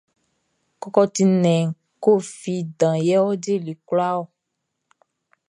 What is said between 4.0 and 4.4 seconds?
ɔ.